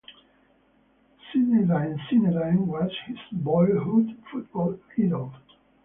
[1.29, 5.31] Zinedine Zidane was his boyhood football idol.